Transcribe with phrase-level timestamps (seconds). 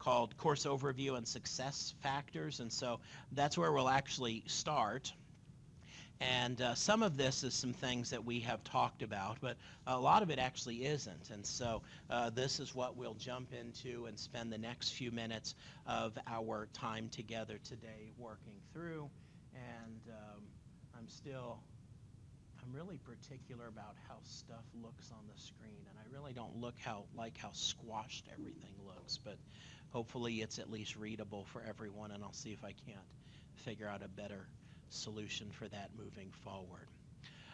[0.00, 2.58] called Course Overview and Success Factors.
[2.58, 2.98] And so
[3.32, 5.12] that's where we'll actually start.
[6.20, 9.98] And uh, some of this is some things that we have talked about, but a
[9.98, 11.30] lot of it actually isn't.
[11.30, 15.54] And so uh, this is what we'll jump into and spend the next few minutes
[15.86, 19.08] of our time together today working through.
[19.54, 20.42] And um,
[20.98, 21.58] I'm still,
[22.70, 25.80] I'm really particular about how stuff looks on the screen.
[25.88, 29.36] And I really don't look how like how squashed everything looks, but
[29.90, 32.10] hopefully it's at least readable for everyone.
[32.12, 33.06] And I'll see if I can't
[33.64, 34.46] figure out a better
[34.90, 36.86] solution for that moving forward.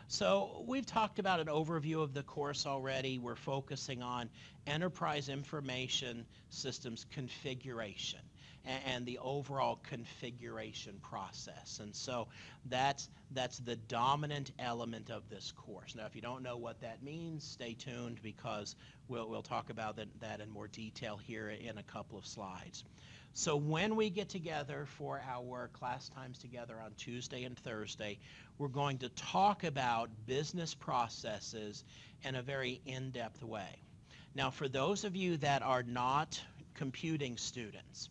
[0.09, 3.19] So we've talked about an overview of the course already.
[3.19, 4.29] We're focusing on
[4.67, 8.21] enterprise information systems configuration
[8.67, 11.81] and, and, the overall configuration process.
[11.83, 12.29] And so
[12.69, 15.95] that's, that's the dominant element of this course.
[15.95, 18.75] Now, if you don't know what that means, stay tuned because
[19.09, 22.85] we'll, we'll talk about that, that in more detail here in a couple of slides.
[23.35, 28.19] So when we get together for our class times together on Tuesday and Thursday,
[28.57, 31.85] we're going to talk about business processes
[32.23, 33.83] in a very in-depth way.
[34.35, 36.41] Now, for those of you that are not
[36.75, 38.09] computing students,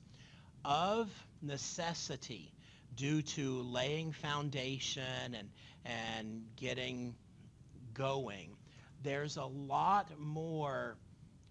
[0.66, 1.10] of
[1.42, 2.52] necessity,
[2.96, 5.50] due to laying foundation and,
[5.86, 7.16] and getting
[7.94, 8.50] going,
[9.04, 10.98] there's a lot more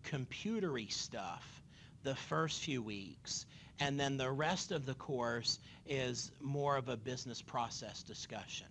[0.04, 1.62] computery stuff
[2.02, 3.46] the first few weeks
[3.80, 8.66] and then the rest of the course is more of a business process discussion.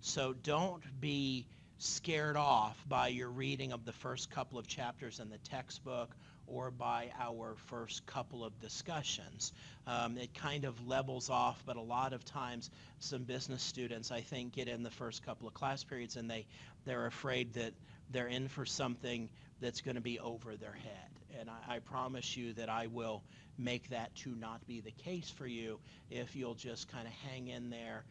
[0.00, 1.46] So don't be
[1.78, 6.14] scared off by your reading of the first couple of chapters in the textbook
[6.50, 9.52] or by our first couple of discussions.
[9.86, 14.20] Um, it kind of levels off, but a lot of times some business students, I
[14.20, 16.46] think, get in the first couple of class periods and they,
[16.84, 17.72] they're afraid that
[18.10, 19.28] they're in for something
[19.60, 21.40] that's going to be over their head.
[21.40, 23.22] And I, I promise you that I will
[23.58, 25.78] make that to not be the case for you
[26.10, 28.04] if you'll just kind of hang in there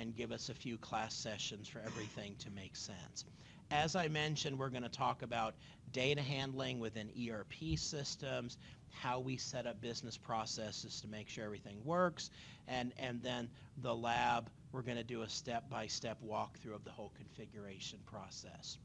[0.00, 3.24] and give us a few class sessions for everything to make sense.
[3.70, 5.54] As I mentioned, we're going to talk about
[5.92, 8.56] data handling within ERP systems,
[8.90, 12.30] how we set up business processes to make sure everything works,
[12.68, 13.48] and, and then
[13.82, 18.78] the lab, we're going to do a step-by-step walkthrough of the whole configuration process.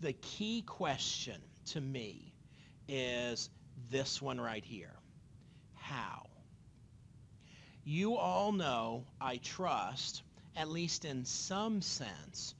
[0.00, 2.32] The key question to me
[2.88, 3.50] is
[3.90, 4.94] this one right here
[5.74, 6.26] how.
[7.84, 10.22] You all know, I trust,
[10.56, 12.54] at least in some sense,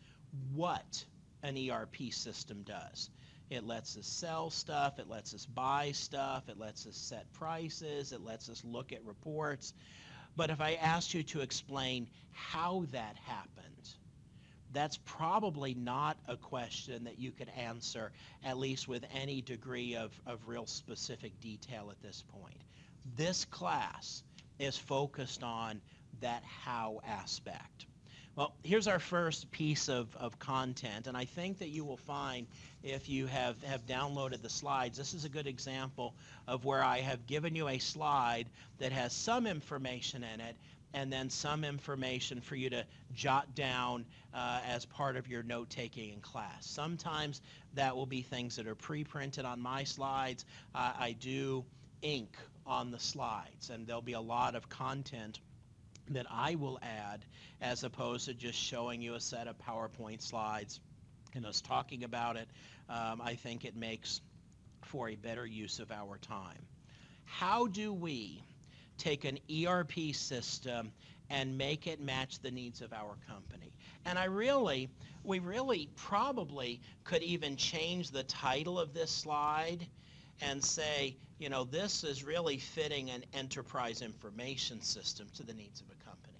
[0.54, 1.04] what
[1.42, 3.10] an ERP system does.
[3.50, 8.12] It lets us sell stuff, it lets us buy stuff, it lets us set prices,
[8.12, 9.74] it lets us look at reports.
[10.36, 13.90] But if I asked you to explain how that happened,
[14.72, 20.18] that's probably not a question that you could answer, at least with any degree of,
[20.26, 22.56] of real specific detail at this point.
[23.16, 24.22] This class
[24.58, 25.80] is focused on
[26.20, 27.86] that how aspect.
[28.34, 32.46] Well, here's our first piece of, of content, and I think that you will find
[32.82, 36.14] if you have, have downloaded the slides, this is a good example
[36.48, 38.46] of where I have given you a slide
[38.78, 40.56] that has some information in it
[40.94, 46.14] and then some information for you to jot down uh, as part of your note-taking
[46.14, 46.66] in class.
[46.66, 47.42] Sometimes
[47.74, 50.46] that will be things that are pre-printed on my slides.
[50.74, 51.66] Uh, I do
[52.00, 52.34] ink
[52.66, 55.38] on the slides, and there'll be a lot of content
[56.10, 57.24] that I will add
[57.60, 60.80] as opposed to just showing you a set of PowerPoint slides
[61.34, 62.48] and us talking about it.
[62.88, 64.20] Um, I think it makes
[64.84, 66.66] for a better use of our time.
[67.24, 68.42] How do we
[68.98, 70.92] take an ERP system
[71.30, 73.72] and make it match the needs of our company?
[74.04, 74.90] And I really,
[75.24, 79.86] we really probably could even change the title of this slide
[80.42, 85.80] and say, you know, this is really fitting an enterprise information system to the needs
[85.80, 86.38] of a company.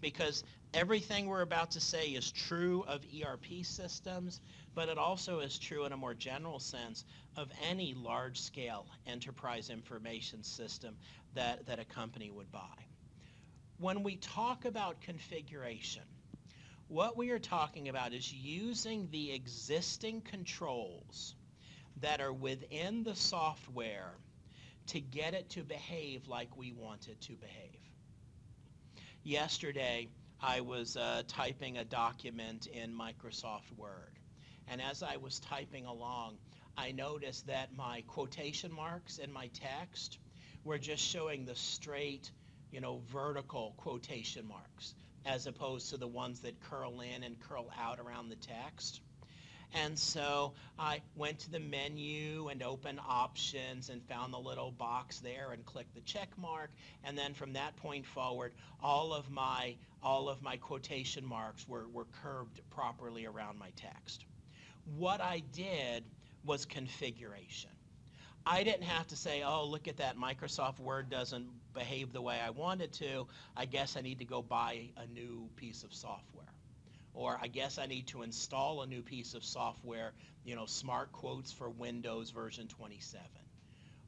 [0.00, 0.44] Because
[0.74, 4.40] everything we're about to say is true of ERP systems,
[4.74, 7.04] but it also is true in a more general sense
[7.36, 10.96] of any large-scale enterprise information system
[11.34, 12.60] that, that a company would buy.
[13.78, 16.02] When we talk about configuration,
[16.88, 21.34] what we are talking about is using the existing controls
[22.00, 24.12] that are within the software
[24.88, 27.80] to get it to behave like we want it to behave.
[29.22, 30.08] Yesterday,
[30.40, 34.18] I was uh, typing a document in Microsoft Word.
[34.68, 36.36] And as I was typing along,
[36.76, 40.18] I noticed that my quotation marks in my text
[40.64, 42.30] were just showing the straight,
[42.70, 44.94] you know, vertical quotation marks
[45.24, 49.00] as opposed to the ones that curl in and curl out around the text.
[49.74, 55.18] And so I went to the menu and opened options and found the little box
[55.18, 56.70] there and clicked the check mark.
[57.02, 61.88] And then from that point forward, all of my, all of my quotation marks were,
[61.92, 64.24] were curved properly around my text.
[64.96, 66.04] What I did
[66.44, 67.70] was configuration.
[68.46, 72.38] I didn't have to say, oh, look at that, Microsoft Word doesn't behave the way
[72.38, 73.26] I want it to.
[73.56, 76.53] I guess I need to go buy a new piece of software.
[77.14, 80.12] Or I guess I need to install a new piece of software,
[80.44, 83.24] you know, Smart Quotes for Windows version 27.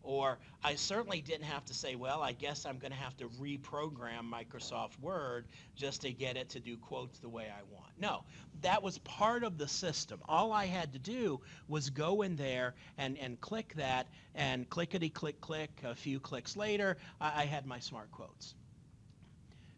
[0.02, 3.28] Or I certainly didn't have to say, well, I guess I'm going to have to
[3.40, 7.90] reprogram Microsoft Word just to get it to do quotes the way I want.
[7.98, 8.22] No,
[8.62, 10.20] that was part of the system.
[10.28, 14.06] All I had to do was go in there and, and click that,
[14.36, 18.54] and clickety click click, a few clicks later, I, I had my smart quotes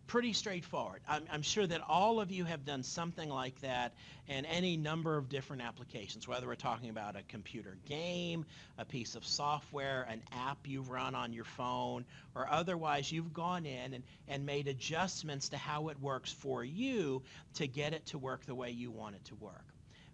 [0.09, 1.03] pretty straightforward.
[1.07, 3.93] I'm, I'm, sure that all of you have done something like that
[4.27, 8.47] in any number of different applications, whether we're talking about a computer game,
[8.79, 13.67] a piece of software, an app you run on your phone, or otherwise you've gone
[13.67, 17.23] in and, and made adjustments to how it works for you
[17.55, 19.65] to get it to work the way you want it to work.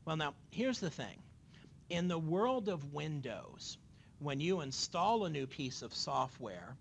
[0.05, 1.23] Well, now, here's the thing.
[1.89, 3.79] In the world of Windows,
[4.19, 6.77] when you install a new piece of software,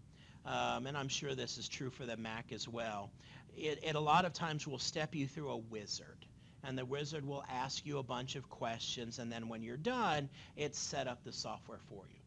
[0.45, 3.11] um, and I'm sure this is true for the Mac as well,
[3.55, 6.25] it, it a lot of times will step you through a wizard.
[6.65, 10.29] And the wizard will ask you a bunch of questions, and then when you're done,
[10.55, 12.19] it's set up the software for you.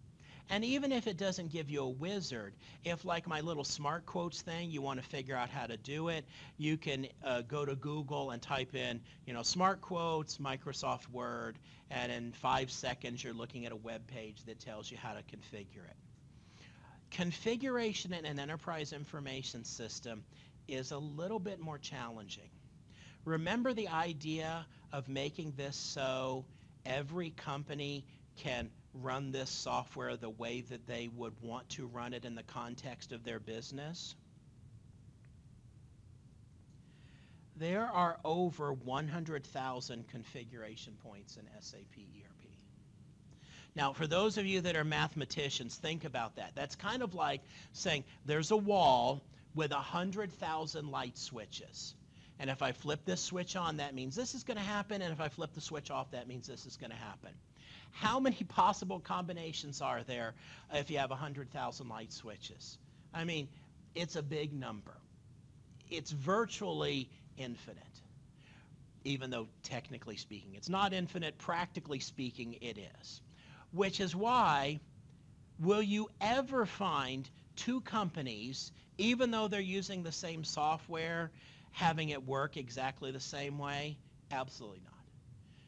[0.49, 2.55] And even if it doesn't give you a wizard,
[2.85, 6.09] if like my little smart quotes thing, you want to figure out how to do
[6.09, 6.25] it,
[6.57, 11.59] you can uh, go to Google and type in, you know, smart quotes, Microsoft Word,
[11.91, 15.23] and in five seconds you're looking at a web page that tells you how to
[15.23, 15.97] configure it.
[17.11, 20.25] Configuration in an enterprise information system
[20.69, 22.51] is a little bit more challenging.
[23.25, 26.45] Remember the idea of making this so
[26.85, 28.05] every company
[28.37, 32.43] can run this software the way that they would want to run it in the
[32.43, 34.15] context of their business?
[37.57, 42.36] There are over 100,000 configuration points in SAP ERP.
[43.77, 46.53] Now, for those of you that are mathematicians, think about that.
[46.55, 47.43] That's kind of like
[47.75, 49.23] saying there's a wall
[49.55, 51.95] with 100,000 light switches.
[52.39, 55.03] And if I flip this switch on, that means this is going to happen.
[55.03, 57.31] And if I flip the switch off, that means this is going to happen.
[57.91, 60.35] How many possible combinations are there
[60.73, 62.79] if you have 100,000 light switches?
[63.13, 63.47] I mean,
[63.95, 64.97] it's a big number.
[65.91, 67.83] It's virtually infinite,
[69.05, 71.37] even though technically speaking it's not infinite.
[71.39, 73.21] Practically speaking, it is
[73.77, 74.81] which is why
[75.59, 81.31] will you ever find two companies, even though they're using the same software,
[81.73, 83.99] having it work exactly the same way?
[84.31, 84.93] Absolutely not.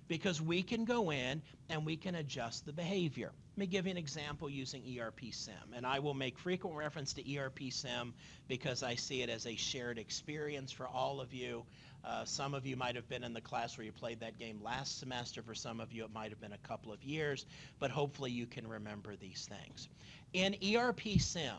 [0.09, 3.31] Because we can go in and we can adjust the behavior.
[3.57, 5.75] Let me give you an example using ERP SIM.
[5.75, 8.15] And I will make frequent reference to ERP SIM
[8.47, 11.65] because I see it as a shared experience for all of you.
[12.09, 14.61] Uh, some of you might have been in the class where you played that game
[14.65, 15.43] last semester.
[15.43, 17.45] For some of you, it might have been a couple of years,
[17.79, 19.89] but hopefully you can remember these things.
[20.33, 21.59] In ERP Sim,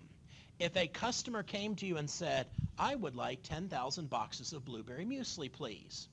[0.58, 2.48] if a customer came to you and said,
[2.80, 6.08] I would like 10,000 boxes of blueberry muesli, please,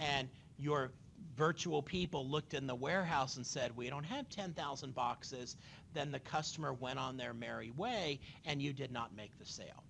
[0.00, 0.28] and
[0.58, 0.90] your
[1.36, 5.56] virtual people looked in the warehouse and said, we don't have 10,000 boxes,
[5.94, 9.84] then the customer went on their merry way and you did not make the sale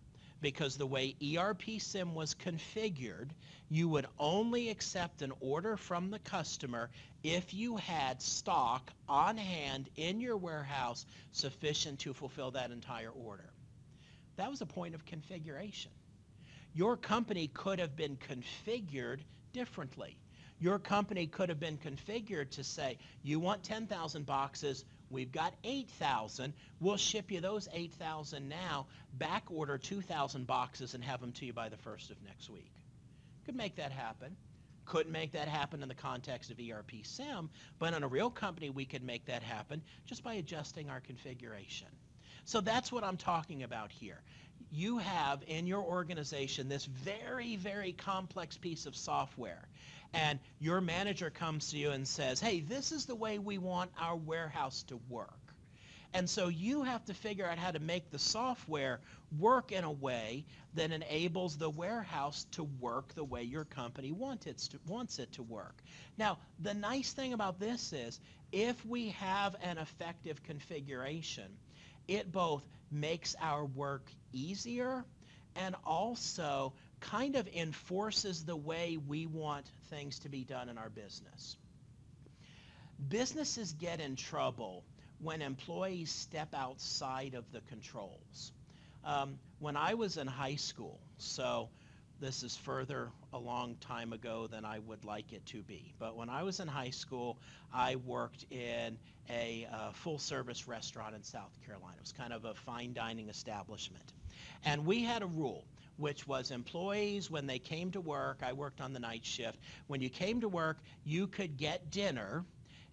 [0.46, 3.30] because the way ERP SIM was configured,
[3.68, 6.88] you would only accept an order from the customer
[7.24, 13.50] if you had stock on hand in your warehouse sufficient to fulfill that entire order.
[14.36, 15.90] That was a point of configuration.
[16.74, 19.22] Your company could have been configured
[19.52, 20.16] differently.
[20.60, 26.52] Your company could have been configured to say, you want 10,000 boxes, We've got 8,000.
[26.80, 28.86] We'll ship you those 8,000 now.
[29.14, 32.72] Back order 2,000 boxes and have them to you by the first of next week.
[33.44, 34.36] Could make that happen.
[34.84, 38.70] Couldn't make that happen in the context of ERP SIM, but in a real company,
[38.70, 41.88] we could make that happen just by adjusting our configuration.
[42.44, 44.20] So that's what I'm talking about here.
[44.70, 49.66] You have in your organization this very, very complex piece of software
[50.14, 53.90] and your manager comes to you and says, hey, this is the way we want
[54.00, 55.46] our warehouse to work.
[56.14, 59.00] And so you have to figure out how to make the software
[59.38, 64.46] work in a way that enables the warehouse to work the way your company want
[64.46, 65.82] it to, wants it to work.
[66.16, 68.18] Now, the nice thing about this is
[68.50, 71.50] if we have an effective configuration,
[72.08, 75.04] it both makes our work easier
[75.56, 80.90] and also kind of enforces the way we want things to be done in our
[80.90, 81.56] business.
[83.08, 84.84] businesses get in trouble
[85.20, 88.52] when employees step outside of the controls.
[89.04, 91.68] Um, when I was in high school, so
[92.20, 95.92] this is further a long time ago than I would like it to be.
[95.98, 97.38] But when I was in high school,
[97.72, 98.98] I worked in
[99.28, 101.94] a uh, full service restaurant in South Carolina.
[101.98, 104.12] It was kind of a fine dining establishment.
[104.64, 105.64] And we had a rule,
[105.96, 110.00] which was employees, when they came to work, I worked on the night shift, when
[110.00, 112.44] you came to work, you could get dinner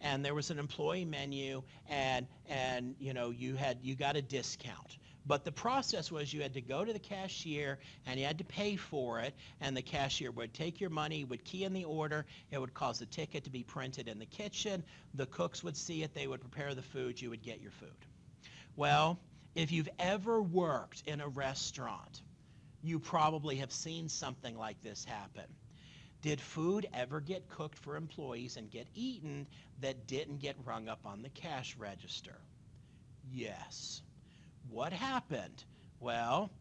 [0.03, 4.21] and there was an employee menu and and you know you had you got a
[4.21, 4.97] discount.
[5.25, 8.43] But the process was you had to go to the cashier and you had to
[8.43, 12.25] pay for it, and the cashier would take your money, would key in the order,
[12.51, 14.83] it would cause the ticket to be printed in the kitchen,
[15.13, 17.95] the cooks would see it, they would prepare the food, you would get your food.
[18.75, 19.17] Well,
[19.55, 22.21] if you've ever worked in a restaurant,
[22.83, 25.45] you probably have seen something like this happen.
[26.21, 29.47] Did food ever get cooked for employees and get eaten
[29.81, 32.35] that didn't get rung up on the cash register?
[33.31, 34.01] Yes.
[34.69, 35.63] What happened?
[35.99, 36.51] Well,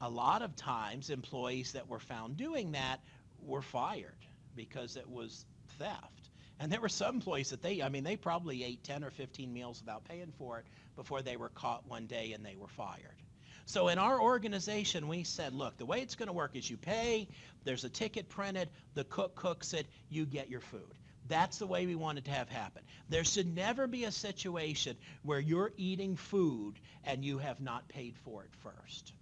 [0.00, 3.00] a lot of times employees that were found doing that
[3.42, 4.16] were fired
[4.54, 5.44] because it was
[5.78, 6.30] theft.
[6.60, 9.52] And there were some employees that they, I mean, they probably ate 10 or 15
[9.52, 13.22] meals without paying for it before they were caught one day and they were fired.
[13.68, 16.78] So in our organization, we said, look, the way it's going to work is you
[16.78, 17.28] pay,
[17.64, 20.94] there's a ticket printed, the cook cooks it, you get your food.
[21.28, 22.82] That's the way we wanted to have happen.
[23.10, 28.16] There should never be a situation where you're eating food and you have not paid
[28.24, 29.12] for it first.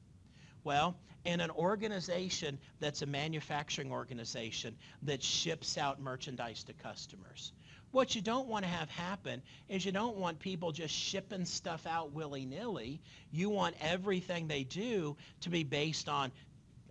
[0.63, 7.53] Well, in an organization that's a manufacturing organization that ships out merchandise to customers,
[7.97, 11.87] what you don't want to have happen is you don't want people just shipping stuff
[11.87, 13.01] out willy-nilly.
[13.33, 16.31] You want everything they do to be based on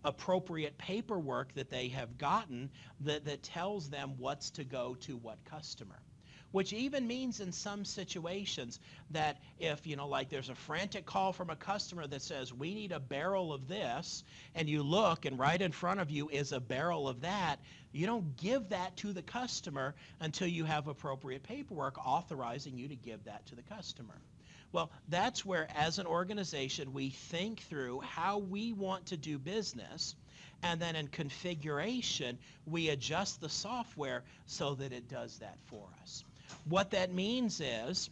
[0.04, 2.72] appropriate paperwork that they have gotten
[3.02, 6.00] that, that tells them what's to go to what customer
[6.56, 8.80] which even means in some situations
[9.12, 12.74] that if, you know, like there's a frantic call from a customer that says, we
[12.74, 14.24] need a barrel of this,
[14.56, 17.58] and you look and right in front of you is a barrel of that,
[17.96, 22.96] you don't give that to the customer until you have appropriate paperwork authorizing you to
[22.96, 24.16] give that to the customer.
[24.72, 30.16] Well, that's where, as an organization, we think through how we want to do business,
[30.62, 36.26] and then in configuration, we adjust the software so that it does that for us.
[36.66, 38.10] What that means is,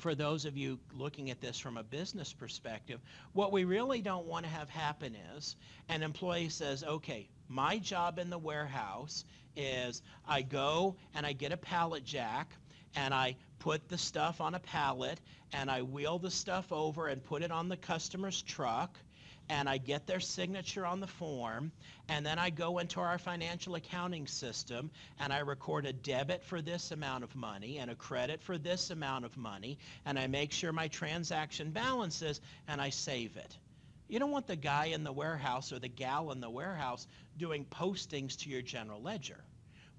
[0.00, 3.00] for those of you looking at this from a business perspective,
[3.32, 5.56] what we really don't want to have happen is
[5.88, 9.24] an employee says, okay, my job in the warehouse
[9.56, 12.52] is I go and I get a pallet jack
[12.96, 15.20] and I put the stuff on a pallet
[15.52, 18.96] and I wheel the stuff over and put it on the customer's truck
[19.50, 21.72] and I get their signature on the form,
[22.08, 26.62] and then I go into our financial accounting system and I record a debit for
[26.62, 29.76] this amount of money and a credit for this amount of money,
[30.06, 33.56] and I make sure my transaction balances and I save it.
[34.08, 37.64] You don't want the guy in the warehouse or the gal in the warehouse doing
[37.64, 39.42] postings to your general ledger.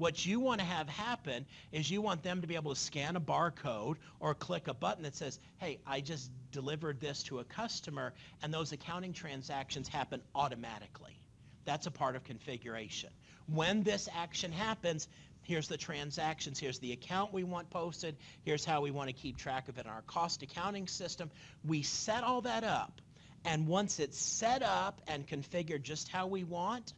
[0.01, 3.15] What you want to have happen is you want them to be able to scan
[3.15, 7.43] a barcode or click a button that says, hey, I just delivered this to a
[7.43, 11.21] customer, and those accounting transactions happen automatically.
[11.65, 13.11] That's a part of configuration.
[13.45, 15.07] When this action happens,
[15.43, 19.37] here's the transactions, here's the account we want posted, here's how we want to keep
[19.37, 21.29] track of it in our cost accounting system.
[21.63, 23.01] We set all that up,
[23.45, 26.91] and once it's set up and configured just how we want,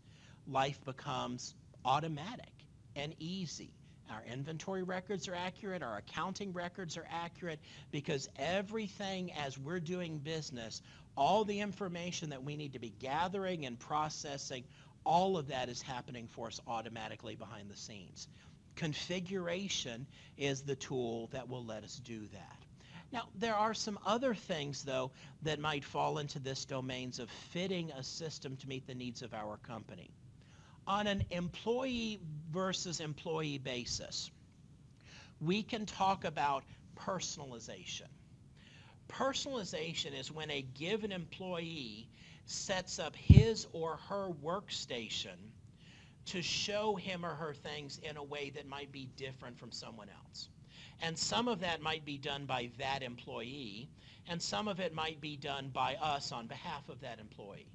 [0.47, 2.52] life becomes automatic
[2.95, 3.71] and easy.
[4.09, 7.59] Our inventory records are accurate, our accounting records are accurate,
[7.91, 10.81] because everything as we're doing business,
[11.15, 14.65] all the information that we need to be gathering and processing,
[15.05, 18.27] all of that is happening for us automatically behind the scenes.
[18.75, 20.05] Configuration
[20.37, 22.57] is the tool that will let us do that.
[23.11, 25.11] Now, there are some other things, though,
[25.43, 29.33] that might fall into this domains of fitting a system to meet the needs of
[29.33, 30.09] our company
[30.87, 32.19] on an employee
[32.51, 34.31] versus employee basis,
[35.41, 36.63] we can talk about
[36.97, 38.07] personalization.
[39.09, 42.07] Personalization is when a given employee
[42.45, 45.37] sets up his or her workstation
[46.25, 50.07] to show him or her things in a way that might be different from someone
[50.09, 50.49] else.
[51.01, 53.89] And some of that might be done by that employee,
[54.29, 57.67] and some of it might be done by us on behalf of that employee.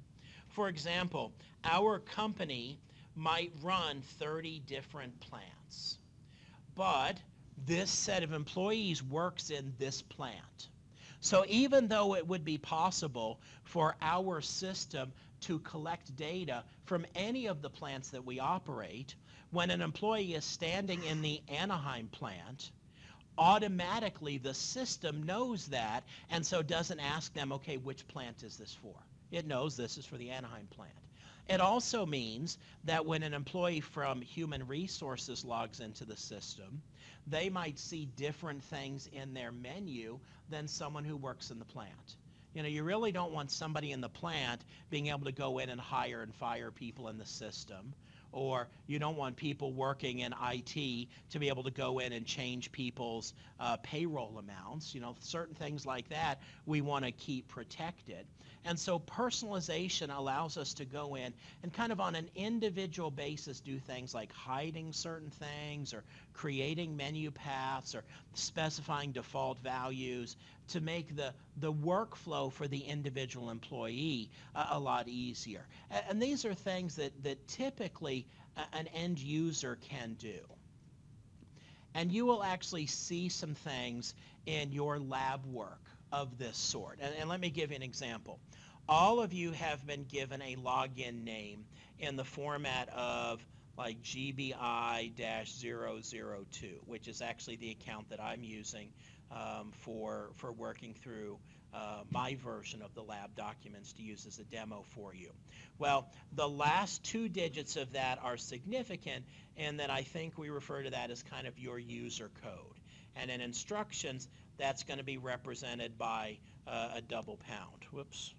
[0.49, 1.31] For example,
[1.63, 2.79] our company
[3.15, 5.97] might run 30 different plants.
[6.75, 7.17] But
[7.65, 10.69] this set of employees works in this plant.
[11.21, 15.11] So even though it would be possible for our system
[15.41, 19.15] to collect data from any of the plants that we operate,
[19.51, 22.71] when an employee is standing in the Anaheim plant,
[23.37, 28.73] automatically the system knows that and so doesn't ask them, okay, which plant is this
[28.81, 28.95] for?
[29.31, 30.93] It knows this is for the Anaheim plant.
[31.49, 36.83] It also means that when an employee from human resources logs into the system,
[37.25, 42.17] they might see different things in their menu than someone who works in the plant.
[42.53, 45.69] You know, you really don't want somebody in the plant being able to go in
[45.69, 47.95] and hire and fire people in the system
[48.31, 52.25] or you don't want people working in IT to be able to go in and
[52.25, 54.93] change people's uh, payroll amounts.
[54.93, 58.25] You know, certain things like that we want to keep protected.
[58.65, 63.61] And so personalization allows us to go in and kind of on an individual basis
[63.61, 70.35] do things like hiding certain things or creating menu paths or specifying default values
[70.69, 75.65] to make the, the workflow for the individual employee uh, a lot easier.
[75.89, 78.27] And, and these are things that, that typically
[78.73, 80.39] an end user can do.
[81.95, 84.13] And you will actually see some things
[84.45, 86.99] in your lab work of this sort.
[87.01, 88.39] And, and let me give you an example.
[88.91, 91.65] All of you have been given a login name
[91.99, 93.39] in the format of
[93.77, 98.89] like GBI-002, which is actually the account that I'm using
[99.31, 101.37] um, for, for working through
[101.71, 105.29] uh, my version of the lab documents to use as a demo for you.
[105.77, 109.23] Well, the last two digits of that are significant,
[109.55, 112.79] and then I think we refer to that as kind of your user code.
[113.15, 114.27] And in instructions,
[114.57, 117.85] that's going to be represented by uh, a double pound.
[117.91, 118.33] Whoops.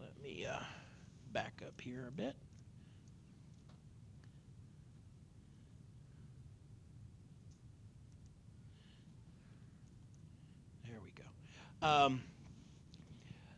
[0.00, 0.58] Let me uh,
[1.32, 2.34] back up here a bit.
[10.88, 11.86] There we go.
[11.86, 12.22] Um,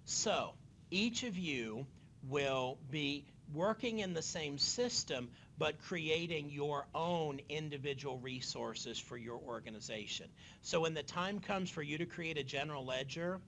[0.04, 0.54] so
[0.90, 1.86] each of you
[2.28, 9.38] will be working in the same system, but creating your own individual resources for your
[9.38, 10.26] organization.
[10.62, 13.40] So when the time comes for you to create a general ledger,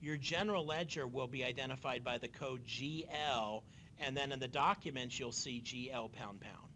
[0.00, 3.62] your general ledger will be identified by the code GL,
[3.98, 6.72] and then in the documents you'll see GL pound pound,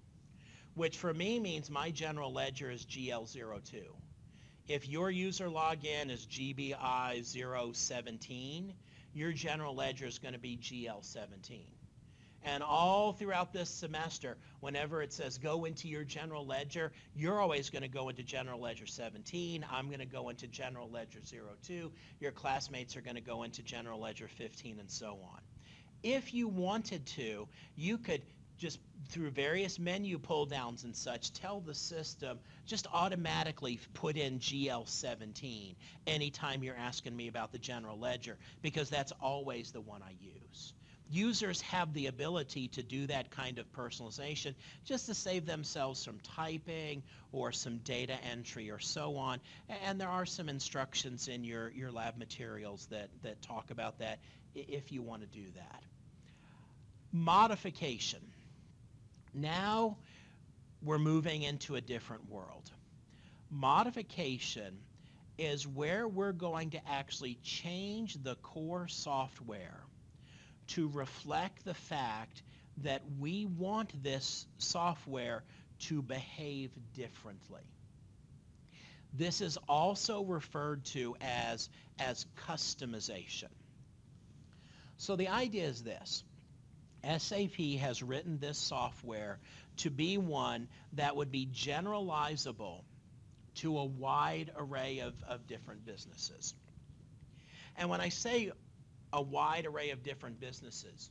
[0.74, 3.82] which for me means my general ledger is GL02.
[4.68, 8.74] If your user login is GBI017,
[9.12, 11.66] your general ledger is going to be GL17.
[12.44, 17.70] And all throughout this semester, whenever it says go into your general ledger, you're always
[17.70, 19.64] going to go into general ledger 17.
[19.70, 21.20] I'm going to go into general ledger
[21.66, 21.90] 02.
[22.20, 25.40] Your classmates are going to go into general ledger 15 and so on.
[26.02, 28.20] If you wanted to, you could
[28.58, 28.78] just
[29.08, 35.74] through various menu pull downs and such, tell the system just automatically put in GL17
[36.06, 40.72] anytime you're asking me about the general ledger because that's always the one I use
[41.10, 46.18] users have the ability to do that kind of personalization just to save themselves from
[46.20, 49.40] typing or some data entry or so on.
[49.86, 54.18] And there are some instructions in your, your lab materials that, that talk about that
[54.54, 55.82] if you want to do that.
[57.12, 58.20] Modification.
[59.32, 59.96] Now
[60.82, 62.70] we're moving into a different world.
[63.50, 64.78] Modification
[65.38, 69.80] is where we're going to actually change the core software
[70.68, 72.42] to reflect the fact
[72.78, 75.44] that we want this software
[75.78, 77.62] to behave differently.
[79.12, 83.50] This is also referred to as, as customization.
[84.96, 86.24] So the idea is this.
[87.18, 89.38] SAP has written this software
[89.78, 92.82] to be one that would be generalizable
[93.56, 96.54] to a wide array of, of different businesses.
[97.76, 98.50] And when I say
[99.14, 101.10] a wide array of different businesses.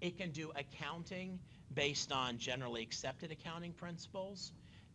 [0.00, 1.38] It can do accounting
[1.72, 4.50] based on generally accepted accounting principles.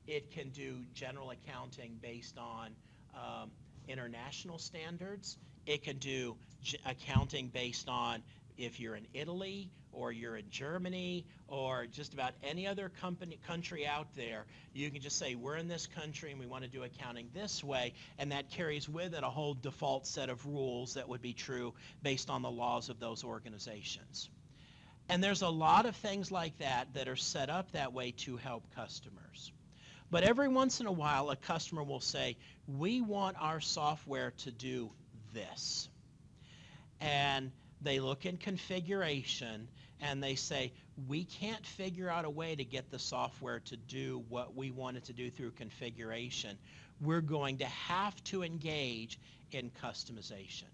[0.08, 2.71] It can do general accounting based on
[3.15, 3.51] um,
[3.88, 5.38] international standards.
[5.65, 6.36] It can do
[6.86, 8.23] accounting based on
[8.58, 13.86] if you're in Italy or you're in Germany or just about any other company, country
[13.86, 16.83] out there, you can just say, we're in this country and we want to do
[16.83, 21.10] accounting this way, and that carries with it a whole default set of rules that
[21.10, 24.29] would be true based on the laws of those organizations.
[25.10, 28.38] And there's a lot of things like that that are set up that way to
[28.38, 29.51] help customers.
[30.12, 34.51] But every once in a while, a customer will say, we want our software to
[34.51, 34.91] do
[35.33, 35.89] this.
[36.99, 39.67] And they look in configuration
[40.01, 40.73] and they say,
[41.07, 44.97] we can't figure out a way to get the software to do what we want
[44.97, 46.57] it to do through configuration.
[47.01, 49.19] We're going to have to engage
[49.51, 50.65] in customization.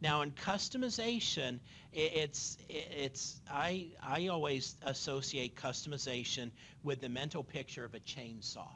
[0.00, 1.58] Now in customization,
[1.92, 6.50] it's, it's, I, I always associate customization
[6.84, 8.68] with the mental picture of a chainsaw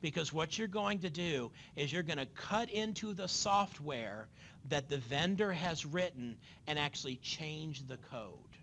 [0.00, 4.28] Because what you're going to do is you're going to cut into the software
[4.70, 8.53] that the vendor has written and actually change the code.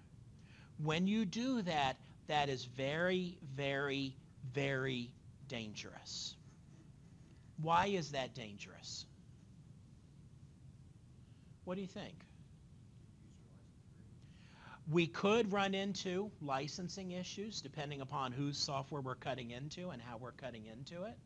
[0.84, 4.16] When you do that, that is very, very,
[4.54, 5.12] very
[5.48, 6.36] dangerous.
[7.62, 9.06] Why is that dangerous?
[11.66, 12.16] What do you think?
[14.90, 20.18] We could run into licensing issues depending upon whose software we're cutting into and how
[20.18, 21.18] we're cutting into it.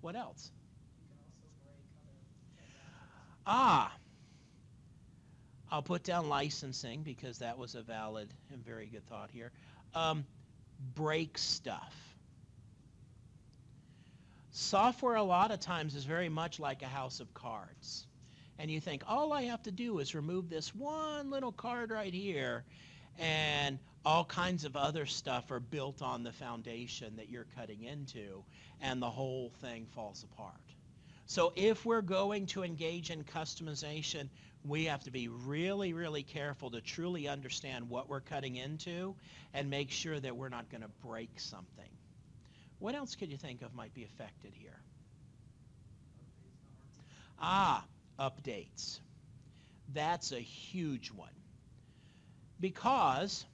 [0.00, 0.52] What else?
[3.46, 3.92] Ah,
[5.70, 9.52] I'll put down licensing because that was a valid and very good thought here.
[9.94, 10.24] Um,
[10.94, 11.94] break stuff.
[14.50, 18.06] Software a lot of times is very much like a house of cards.
[18.58, 22.12] And you think, all I have to do is remove this one little card right
[22.12, 22.64] here
[23.18, 28.42] and all kinds of other stuff are built on the foundation that you're cutting into
[28.80, 30.54] and the whole thing falls apart.
[31.26, 34.28] So if we're going to engage in customization,
[34.64, 39.14] we have to be really, really careful to truly understand what we're cutting into
[39.54, 41.88] and make sure that we're not going to break something.
[42.78, 44.78] What else could you think of might be affected here?
[47.40, 47.84] Ah,
[48.18, 49.00] updates.
[49.92, 51.28] That's a huge one.
[52.60, 53.44] Because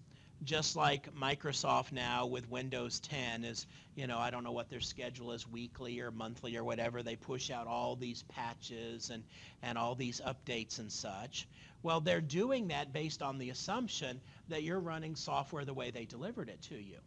[0.45, 4.81] just like Microsoft now with Windows 10 is, you know, I don't know what their
[4.81, 7.03] schedule is weekly or monthly or whatever.
[7.03, 9.25] They push out all these patches and,
[9.63, 11.49] and all these updates and such.
[11.83, 16.05] Well, they're doing that based on the assumption that you're running software the way they
[16.05, 16.99] delivered it to you.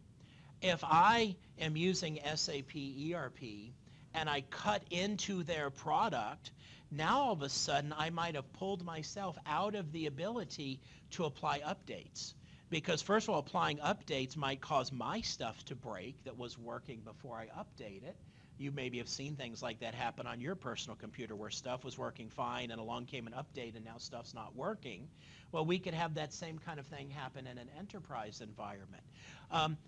[0.60, 3.72] If I am using SAP ERP
[4.12, 6.50] and I cut into their product,
[6.90, 10.80] now all of a sudden I might have pulled myself out of the ability
[11.12, 12.34] to apply updates
[12.70, 17.00] because first of all, applying updates might cause my stuff to break that was working
[17.00, 18.16] before I update it.
[18.60, 21.96] You maybe have seen things like that happen on your personal computer where stuff was
[21.96, 25.08] working fine and along came an update and now stuff's not working.
[25.50, 29.02] Well, we could have that same kind of thing happen in an enterprise environment.
[29.50, 29.78] Um,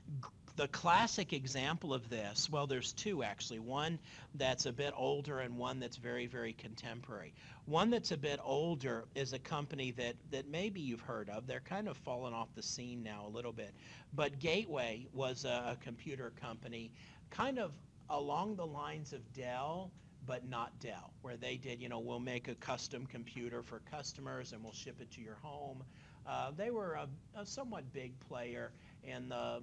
[0.56, 3.58] the classic example of this, well, there's two actually.
[3.58, 3.98] One
[4.36, 7.34] that's a bit older and one that's very, very contemporary.
[7.66, 11.46] One that's a bit older is a company that, that maybe you've heard of.
[11.46, 13.74] They're kind of fallen off the scene now a little bit.
[14.14, 16.90] But Gateway was a, a computer company
[17.30, 17.72] kind of
[18.10, 19.90] along the lines of Dell,
[20.26, 24.52] but not Dell, where they did, you know, we'll make a custom computer for customers
[24.52, 25.82] and we'll ship it to your home.
[26.26, 27.08] Uh, they were a,
[27.40, 29.62] a somewhat big player in the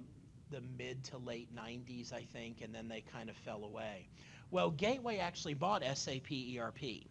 [0.50, 4.08] the mid to late 90s, I think, and then they kind of fell away.
[4.50, 7.04] Well, Gateway actually bought SAP ERP.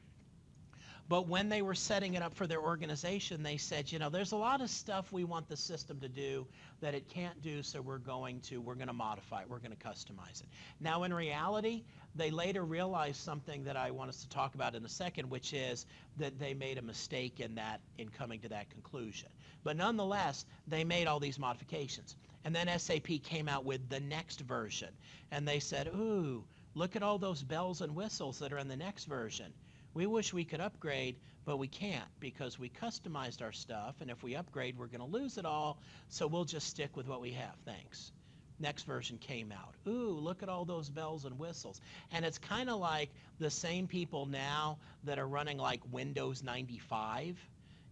[1.09, 4.31] But when they were setting it up for their organization, they said, you know, there's
[4.31, 6.45] a lot of stuff we want the system to do
[6.81, 9.75] that it can't do, so we're going to we're going to modify it, we're going
[9.75, 10.47] to customize it.
[10.79, 11.83] Now, in reality,
[12.15, 15.51] they later realized something that I want us to talk about in a second, which
[15.51, 19.29] is that they made a mistake in that in coming to that conclusion.
[19.63, 22.15] But nonetheless, they made all these modifications.
[22.45, 24.89] And then SAP came out with the next version.
[25.31, 26.43] And they said, ooh,
[26.75, 29.51] look at all those bells and whistles that are in the next version.
[29.93, 33.95] We wish we could upgrade, but we can't because we customized our stuff.
[34.01, 35.79] And if we upgrade, we're going to lose it all.
[36.09, 37.55] So we'll just stick with what we have.
[37.65, 38.11] Thanks.
[38.59, 39.73] Next version came out.
[39.87, 41.79] Ooh, look at all those bells and whistles.
[42.11, 47.37] And it's kind of like the same people now that are running like Windows 95,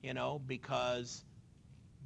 [0.03, 1.23] you know, because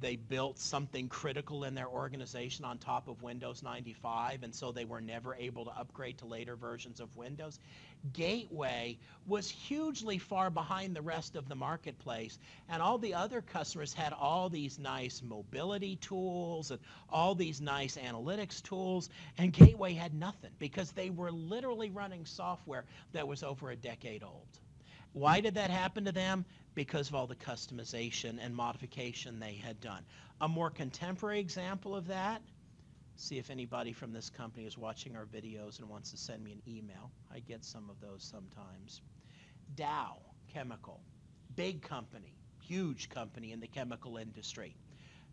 [0.02, 4.84] they built something critical in their organization on top of Windows 95, and so they
[4.84, 7.58] were never able to upgrade to later versions of Windows.
[8.12, 12.38] Gateway was hugely far behind the rest of the marketplace,
[12.68, 17.96] and all the other customers had all these nice mobility tools and all these nice
[17.96, 23.70] analytics tools, and Gateway had nothing because they were literally running software that was over
[23.70, 24.48] a decade old.
[25.12, 26.44] Why did that happen to them?
[26.74, 30.02] because of all the customization and modification they had done.
[30.40, 32.42] A more contemporary example of that,
[33.16, 36.52] see if anybody from this company is watching our videos and wants to send me
[36.52, 37.10] an email.
[37.32, 39.02] I get some of those sometimes.
[39.76, 40.16] Dow
[40.52, 41.00] Chemical,
[41.56, 44.76] big company, huge company in the chemical industry,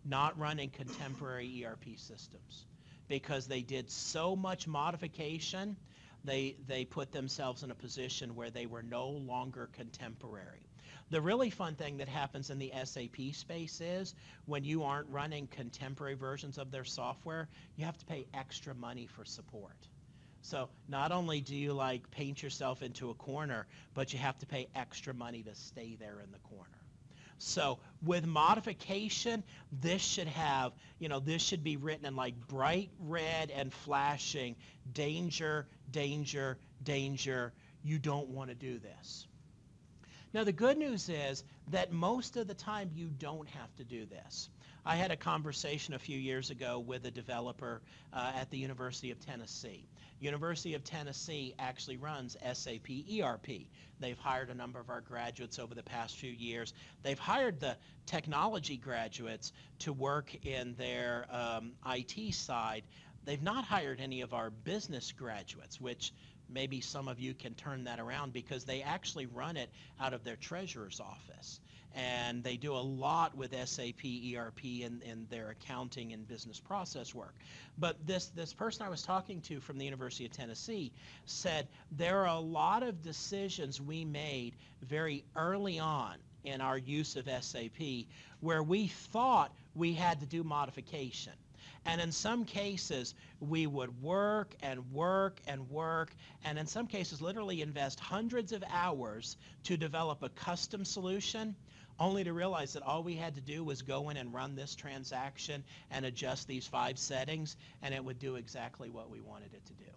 [0.05, 2.65] not running contemporary ERP systems
[3.09, 5.75] because they did so much modification,
[6.23, 10.67] they, they put themselves in a position where they were no longer contemporary.
[11.11, 14.13] The really fun thing that happens in the SAP space is
[14.45, 19.07] when you aren't running contemporary versions of their software, you have to pay extra money
[19.07, 19.87] for support.
[20.41, 24.45] So not only do you like paint yourself into a corner, but you have to
[24.45, 26.79] pay extra money to stay there in the corner.
[27.39, 32.89] So with modification, this should have, you know, this should be written in like bright
[32.99, 34.57] red and flashing,
[34.93, 37.53] danger, danger, danger.
[37.83, 39.27] You don't want to do this.
[40.33, 44.05] Now the good news is that most of the time you don't have to do
[44.05, 44.49] this.
[44.85, 47.81] I had a conversation a few years ago with a developer
[48.13, 49.87] uh, at the University of Tennessee.
[50.19, 52.89] University of Tennessee actually runs SAP
[53.21, 53.47] ERP.
[53.99, 56.73] They've hired a number of our graduates over the past few years.
[57.03, 62.83] They've hired the technology graduates to work in their um, IT side.
[63.29, 66.13] They've not hired any of our business graduates, which
[66.49, 70.23] maybe some of you can turn that around because they actually run it out of
[70.23, 71.59] their treasurer's office
[71.93, 74.03] and they do a lot with SAP
[74.35, 77.35] ERP and, in their accounting and business process work.
[77.77, 80.91] But this, this person I was talking to from the University of Tennessee
[81.25, 86.15] said there are a lot of decisions we made very early on
[86.45, 88.07] in our use of SAP
[88.39, 91.33] where we thought we had to do modification.
[91.85, 96.13] And in some cases, we would work and work and work,
[96.43, 101.55] and in some cases, literally invest hundreds of hours to develop a custom solution
[101.99, 104.73] only to realize that all we had to do was go in and run this
[104.75, 109.65] transaction and adjust these five settings, and it would do exactly what we wanted it
[109.65, 109.91] to do.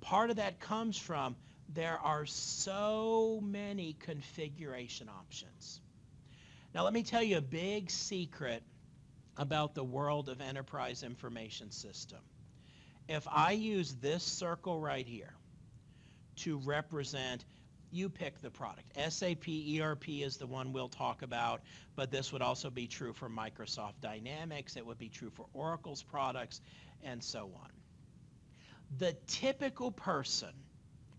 [0.00, 1.36] Part of that comes from
[1.74, 5.80] there are so many configuration options.
[6.74, 8.62] Now let me tell you a big secret
[9.38, 12.18] about the world of enterprise information system.
[13.08, 15.32] If I use this circle right here
[16.38, 17.44] to represent
[17.90, 18.92] you pick the product.
[18.96, 21.62] SAP ERP is the one we'll talk about,
[21.96, 24.76] but this would also be true for Microsoft Dynamics.
[24.76, 26.60] It would be true for Oracle's products,
[27.02, 27.70] and so on.
[28.98, 30.52] The typical person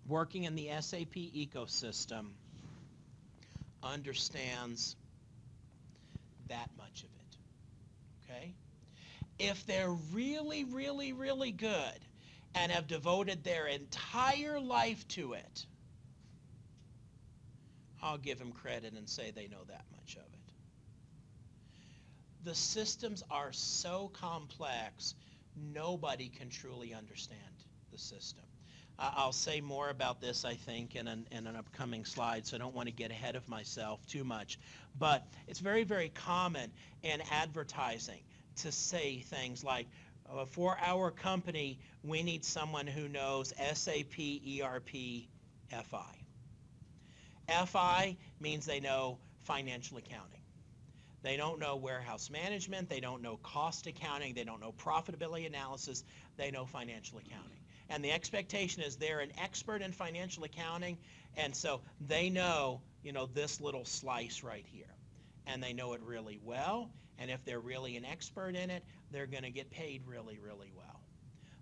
[0.08, 2.30] working in the SAP ecosystem
[3.84, 4.96] understands
[6.50, 7.19] that much of it.
[8.30, 8.54] Okay?
[9.38, 12.00] If they're really, really, really good
[12.56, 15.66] and have devoted their entire life to it,
[18.02, 20.40] I'll give them credit and say they know that much of it.
[22.44, 25.16] The systems are so complex,
[25.56, 27.40] nobody can truly understand
[27.92, 28.49] the system.
[29.02, 32.60] I'll say more about this, I think, in an, in an upcoming slide, so I
[32.60, 34.60] don't want to get ahead of myself too much.
[34.98, 38.20] But it's very, very common in advertising
[38.58, 39.88] to say things like,
[40.30, 44.90] uh, for our company, we need someone who knows SAP, ERP,
[45.70, 46.16] FI.
[47.66, 50.42] FI means they know financial accounting.
[51.22, 52.90] They don't know warehouse management.
[52.90, 54.34] They don't know cost accounting.
[54.34, 56.04] They don't know profitability analysis.
[56.38, 57.59] They know financial accounting.
[57.90, 60.98] And the expectation is they're an expert in financial accounting,
[61.36, 64.86] and so they know, you know, this little slice right here.
[65.48, 69.26] And they know it really well, and if they're really an expert in it, they're
[69.26, 71.02] going to get paid really, really well.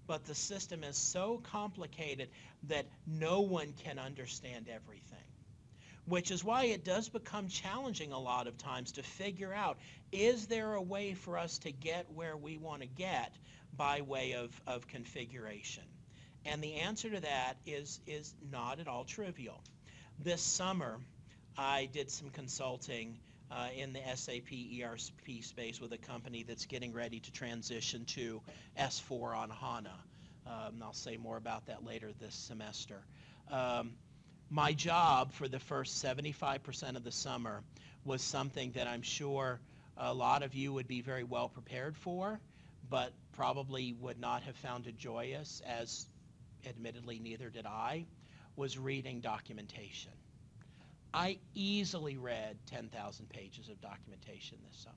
[0.05, 2.29] But the system is so complicated
[2.63, 5.17] that no one can understand everything
[6.07, 9.77] which is why it does become challenging a lot of times to figure out
[10.11, 13.33] is there a way for us to get where we want to get
[13.75, 15.83] by way of, of configuration?
[16.47, 19.61] And the answer to that is, is not at all trivial.
[20.23, 20.97] This summer,
[21.57, 23.19] I did some consulting
[23.51, 28.41] uh, in the SAP ERP space with a company that's getting ready to transition to
[28.79, 29.93] S4 on HANA.
[30.45, 33.01] Um, I'll say more about that later this semester.
[33.51, 33.91] Um,
[34.49, 37.61] my job for the first 75% of the summer
[38.05, 39.59] was something that I'm sure
[39.97, 42.39] a lot of you would be very well prepared for,
[42.89, 46.07] but probably would not have found it joyous, as
[46.67, 48.05] admittedly neither did I,
[48.55, 50.11] was reading documentation.
[51.13, 54.95] I easily read 10,000 pages of documentation this summer,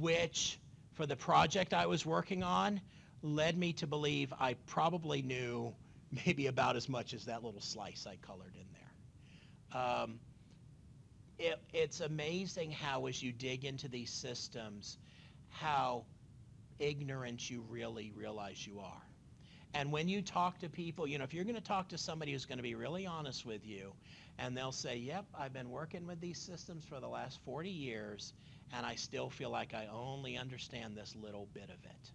[0.00, 0.58] which
[0.94, 2.80] for the project I was working on
[3.22, 5.74] led me to believe I probably knew
[6.26, 9.82] maybe about as much as that little slice I colored in there.
[9.82, 10.20] Um,
[11.38, 14.98] it, it's amazing how as you dig into these systems,
[15.48, 16.04] how
[16.78, 19.02] ignorant you really realize you are.
[19.74, 22.32] And when you talk to people, you know, if you're going to talk to somebody
[22.32, 23.92] who's going to be really honest with you,
[24.38, 28.32] and they'll say, yep, I've been working with these systems for the last 40 years,
[28.72, 32.10] and I still feel like I only understand this little bit of it.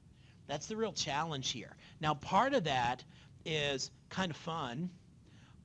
[0.47, 1.75] That's the real challenge here.
[2.01, 3.03] Now, part of that
[3.45, 4.89] is kind of fun.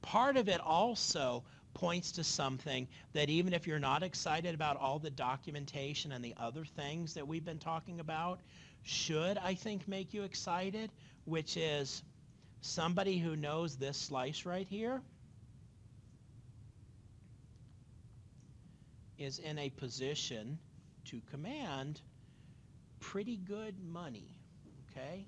[0.03, 1.43] Part of it also
[1.75, 6.35] points to something that even if you're not excited about all the documentation and the
[6.39, 8.41] other things that we've been talking about,
[8.83, 10.91] should, I think, make you excited,
[11.25, 12.03] which is
[12.61, 15.01] somebody who knows this slice right here
[19.19, 20.59] is in a position
[21.05, 22.01] to command
[23.01, 24.35] pretty good money,
[24.91, 25.27] okay?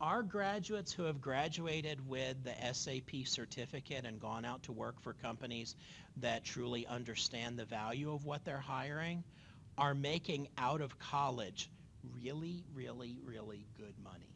[0.00, 5.14] Our graduates who have graduated with the SAP certificate and gone out to work for
[5.14, 5.74] companies
[6.18, 9.24] that truly understand the value of what they're hiring
[9.78, 11.70] are making out of college
[12.14, 14.35] really, really, really good money.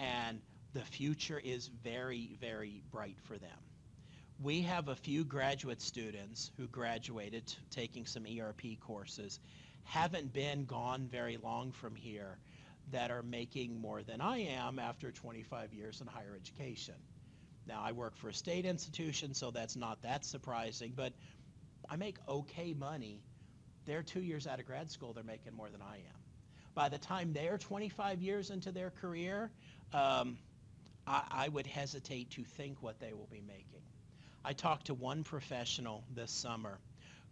[0.00, 0.40] And
[0.72, 3.58] the future is very, very bright for them.
[4.42, 9.38] We have a few graduate students who graduated taking some ERP courses,
[9.84, 12.38] haven't been gone very long from here,
[12.92, 16.94] that are making more than I am after 25 years in higher education.
[17.66, 21.12] Now, I work for a state institution, so that's not that surprising, but
[21.88, 23.22] I make okay money.
[23.84, 26.20] They're two years out of grad school, they're making more than I am.
[26.74, 29.50] By the time they're 25 years into their career,
[29.92, 30.38] um,
[31.06, 33.82] I, I would hesitate to think what they will be making.
[34.44, 36.78] I talked to one professional this summer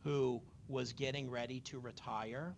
[0.05, 2.55] who was getting ready to retire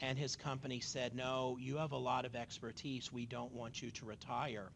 [0.00, 3.12] and his company said, no, you have a lot of expertise.
[3.12, 4.70] We don't want you to retire.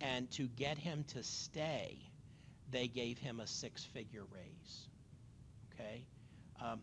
[0.00, 1.98] And to get him to stay,
[2.70, 4.86] they gave him a six-figure raise.
[5.74, 6.04] Okay?
[6.64, 6.80] Um,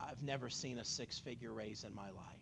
[0.00, 2.41] I've never seen a six-figure raise in my life.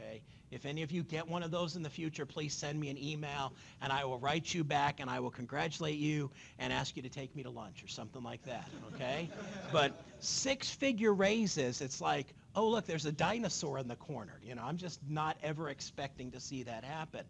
[0.00, 0.22] Okay?
[0.50, 2.98] If any of you get one of those in the future, please send me an
[2.98, 7.02] email and I will write you back and I will congratulate you and ask you
[7.02, 8.68] to take me to lunch or something like that.
[8.94, 9.30] Okay?
[9.72, 14.40] but six-figure raises, it's like, oh, look, there's a dinosaur in the corner.
[14.42, 17.24] You know, I'm just not ever expecting to see that happen.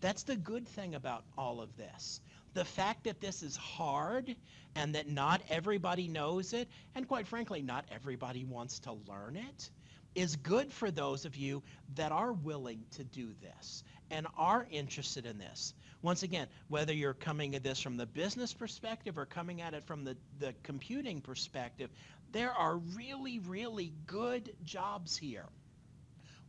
[0.00, 2.20] That's the good thing about all of this.
[2.54, 4.34] The fact that this is hard
[4.76, 9.70] and that not everybody knows it, and quite frankly, not everybody wants to learn it,
[10.14, 11.62] is good for those of you
[11.94, 15.74] that are willing to do this and are interested in this.
[16.02, 19.84] Once again, whether you're coming at this from the business perspective or coming at it
[19.84, 21.90] from the, the computing perspective,
[22.32, 25.46] there are really, really good jobs here,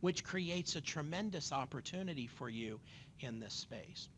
[0.00, 2.80] which creates a tremendous opportunity for you
[3.20, 4.08] in this space.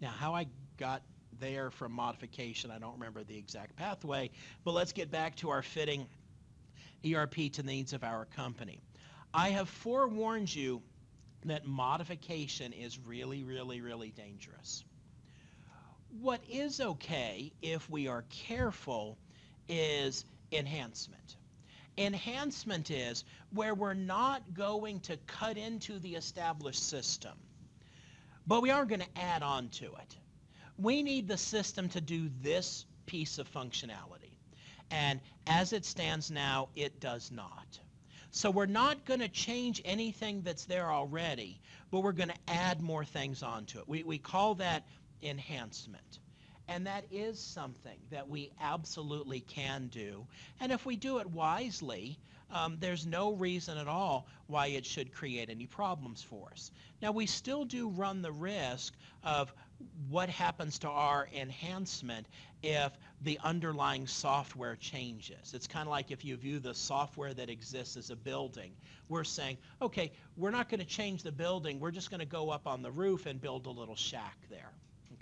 [0.00, 0.46] Now, how I
[0.78, 1.02] got
[1.38, 4.30] there from modification, I don't remember the exact pathway,
[4.64, 6.06] but let's get back to our fitting
[7.04, 8.80] ERP to the needs of our company.
[9.34, 10.82] I have forewarned you
[11.44, 14.84] that modification is really, really, really dangerous.
[16.20, 19.18] What is okay if we are careful
[19.68, 21.36] is enhancement.
[21.98, 27.32] Enhancement is where we're not going to cut into the established system,
[28.46, 30.16] but we are going to add on to it.
[30.78, 34.21] We need the system to do this piece of functionality.
[34.92, 37.80] And as it stands now, it does not.
[38.30, 42.80] So we're not going to change anything that's there already, but we're going to add
[42.80, 43.88] more things onto it.
[43.88, 44.86] We, we call that
[45.22, 46.18] enhancement.
[46.68, 50.26] And that is something that we absolutely can do.
[50.60, 52.18] And if we do it wisely,
[52.50, 56.70] um, there's no reason at all why it should create any problems for us.
[57.00, 59.52] Now, we still do run the risk of
[60.08, 62.26] what happens to our enhancement
[62.62, 62.92] if
[63.22, 65.54] the underlying software changes.
[65.54, 68.72] It's kind of like if you view the software that exists as a building.
[69.08, 71.80] We're saying, okay, we're not going to change the building.
[71.80, 74.72] We're just going to go up on the roof and build a little shack there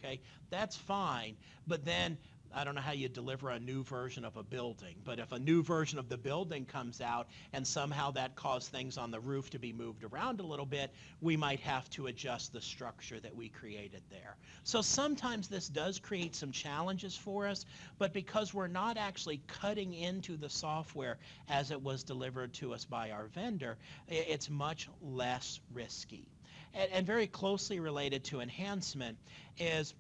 [0.01, 0.21] okay?
[0.51, 2.19] That's fine, but then
[2.55, 5.39] I don't know how you deliver a new version of a building, but if a
[5.39, 9.51] new version of the building comes out and somehow that caused things on the roof
[9.51, 13.35] to be moved around a little bit, we might have to adjust the structure that
[13.35, 14.37] we created there.
[14.65, 17.65] So sometimes this does create some challenges for us,
[17.99, 22.85] but because we're not actually cutting into the software as it was delivered to us
[22.85, 26.27] by our vendor, it's much less risky
[26.75, 29.19] and, and very closely related to enhancement
[29.59, 29.95] is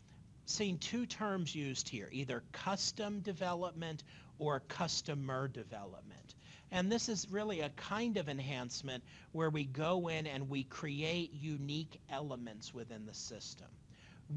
[0.50, 4.02] seeing two terms used here, either custom development
[4.38, 6.34] or customer development.
[6.72, 11.32] And this is really a kind of enhancement where we go in and we create
[11.34, 13.66] unique elements within the system.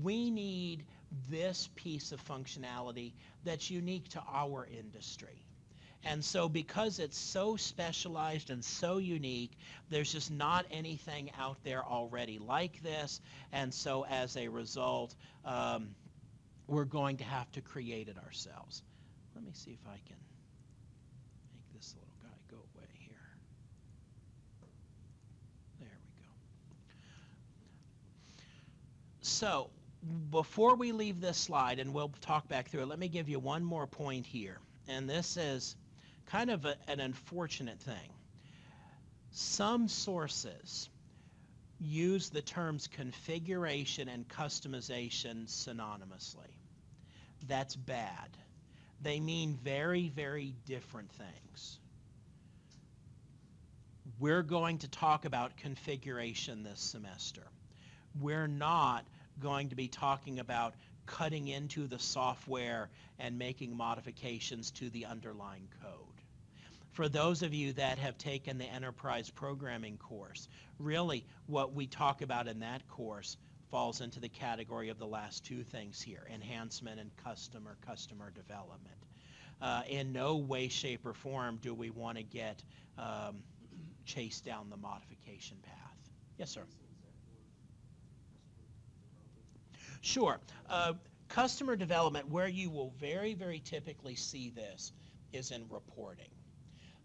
[0.01, 0.85] We need
[1.29, 5.45] this piece of functionality that's unique to our industry.
[6.05, 9.51] And so because it's so specialized and so unique,
[9.89, 13.21] there's just not anything out there already like this.
[13.53, 15.95] And so as a result, um,
[16.67, 18.83] we're going to have to create it ourselves.
[19.35, 20.17] Let me see if I can
[21.53, 23.15] make this little guy go away here.
[25.79, 26.29] There we go.
[29.21, 29.69] So
[30.29, 33.39] before we leave this slide, and we'll talk back through it, let me give you
[33.39, 34.59] one more point here.
[34.87, 35.75] And this is
[36.27, 38.09] kind of a, an unfortunate thing.
[39.31, 40.89] Some sources
[41.83, 46.51] use the terms configuration and customization synonymously.
[47.47, 48.29] That's bad.
[49.01, 51.79] They mean very, very different things.
[54.19, 57.43] we're going to talk about configuration this semester.
[58.19, 59.05] We're not
[59.41, 60.75] going to be talking about
[61.05, 66.12] cutting into the software and making modifications to the underlying code.
[66.93, 72.21] For those of you that have taken the enterprise programming course, really what we talk
[72.21, 73.35] about in that course
[73.71, 78.93] falls into the category of the last two things here, enhancement and customer customer development.
[79.59, 82.61] Uh, in no way, shape, or form do we want to get
[82.99, 83.37] um,
[84.05, 86.09] chased down the modification path.
[86.37, 86.63] Yes, sir.
[90.01, 90.39] Sure.
[90.69, 90.93] Uh,
[91.27, 94.91] customer development, where you will very, very typically see this,
[95.31, 96.29] is in reporting.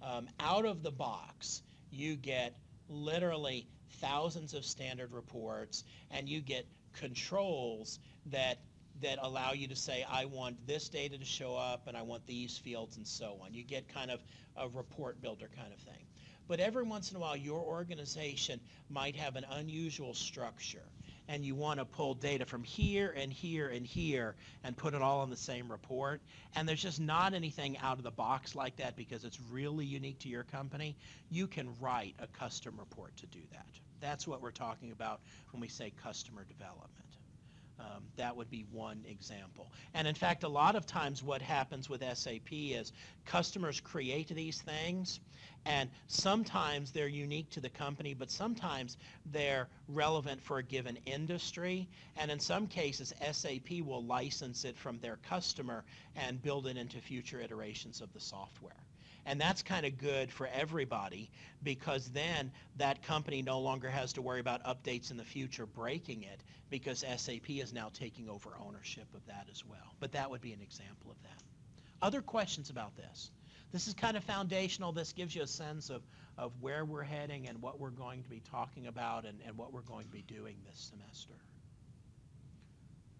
[0.02, 2.56] Um, out of the box, you get
[2.88, 3.66] literally
[4.00, 8.58] thousands of standard reports, and you get controls that
[9.00, 12.26] that allow you to say, I want this data to show up, and I want
[12.26, 13.54] these fields, and so on.
[13.54, 14.20] You get kind of
[14.56, 16.04] a report builder kind of thing.
[16.48, 18.58] But every once in a while, your organization
[18.90, 20.82] might have an unusual structure
[21.28, 25.02] and you want to pull data from here and here and here and put it
[25.02, 26.20] all on the same report.
[26.56, 30.20] And there's just not anything out of the box like that because it's really unique
[30.20, 30.96] to your company.
[31.30, 33.66] You can write a custom report to do that.
[34.00, 35.20] That's what we're talking about
[35.52, 37.07] when we say customer development.
[37.78, 39.70] Um, that would be one example.
[39.94, 42.92] And in fact, a lot of times what happens with SAP is
[43.24, 45.20] customers create these things
[45.64, 51.88] and sometimes they're unique to the company, but sometimes they're relevant for a given industry.
[52.16, 55.84] And in some cases, SAP will license it from their customer
[56.16, 58.87] and build it into future iterations of the software.
[59.28, 61.30] And that's kind of good for everybody
[61.62, 66.22] because then that company no longer has to worry about updates in the future breaking
[66.22, 69.94] it because SAP is now taking over ownership of that as well.
[70.00, 71.42] But that would be an example of that.
[72.00, 73.30] Other questions about this?
[73.70, 74.92] This is kind of foundational.
[74.92, 76.00] This gives you a sense of,
[76.38, 79.74] of where we're heading and what we're going to be talking about and, and what
[79.74, 81.34] we're going to be doing this semester.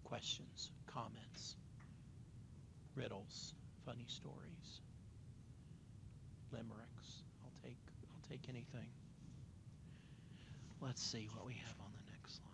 [0.05, 1.55] Questions, comments,
[2.95, 3.53] riddles,
[3.85, 4.81] funny stories,
[6.51, 7.23] limericks.
[7.43, 7.77] I'll take,
[8.11, 8.89] I'll take anything.
[10.81, 12.45] Let's see what we have on the next slide.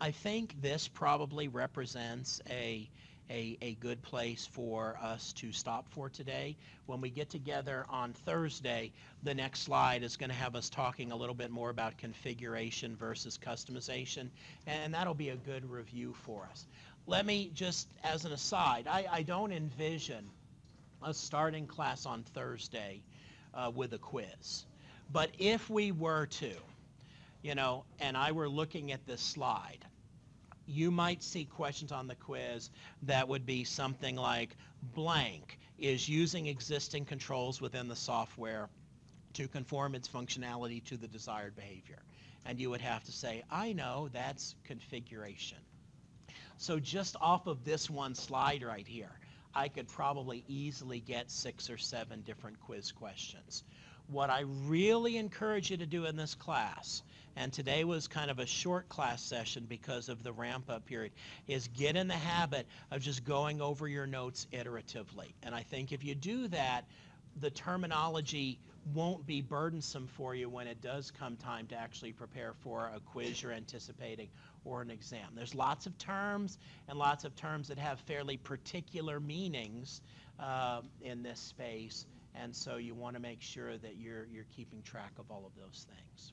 [0.00, 2.88] I think this probably represents a
[3.30, 6.56] a, a good place for us to stop for today.
[6.86, 8.92] When we get together on Thursday,
[9.22, 12.96] the next slide is going to have us talking a little bit more about configuration
[12.96, 14.28] versus customization,
[14.66, 16.66] and that'll be a good review for us.
[17.06, 20.28] Let me just, as an aside, I, I don't envision
[21.04, 23.02] a starting class on Thursday
[23.54, 24.64] uh, with a quiz.
[25.12, 26.52] But if we were to,
[27.42, 29.84] you know, and I were looking at this slide,
[30.66, 32.70] you might see questions on the quiz
[33.02, 34.56] that would be something like
[34.94, 38.68] blank is using existing controls within the software
[39.34, 41.98] to conform its functionality to the desired behavior.
[42.46, 45.58] And you would have to say, I know that's configuration.
[46.56, 49.10] So just off of this one slide right here,
[49.54, 53.62] I could probably easily get six or seven different quiz questions.
[54.08, 57.02] What I really encourage you to do in this class
[57.36, 61.12] and today was kind of a short class session because of the ramp up period,
[61.48, 65.32] is get in the habit of just going over your notes iteratively.
[65.42, 66.84] And I think if you do that,
[67.40, 68.58] the terminology
[68.94, 73.00] won't be burdensome for you when it does come time to actually prepare for a
[73.00, 74.28] quiz you're anticipating
[74.64, 75.28] or an exam.
[75.34, 76.58] There's lots of terms
[76.88, 80.00] and lots of terms that have fairly particular meanings
[80.40, 84.82] uh, in this space, and so you want to make sure that you're, you're keeping
[84.82, 86.32] track of all of those things.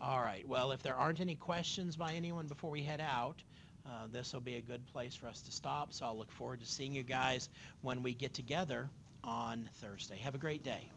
[0.00, 0.46] All right.
[0.46, 3.42] Well, if there aren't any questions by anyone before we head out,
[3.86, 5.92] uh, this will be a good place for us to stop.
[5.92, 7.48] So I'll look forward to seeing you guys
[7.82, 8.90] when we get together
[9.24, 10.18] on Thursday.
[10.18, 10.90] Have a great day.